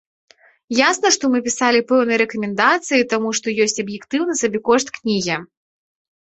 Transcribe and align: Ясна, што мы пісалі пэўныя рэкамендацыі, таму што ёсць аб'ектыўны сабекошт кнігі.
Ясна, 0.77 1.09
што 1.17 1.29
мы 1.33 1.41
пісалі 1.47 1.81
пэўныя 1.91 2.17
рэкамендацыі, 2.21 3.07
таму 3.13 3.29
што 3.41 3.47
ёсць 3.67 3.79
аб'ектыўны 3.85 4.33
сабекошт 4.41 4.87
кнігі. 4.99 5.37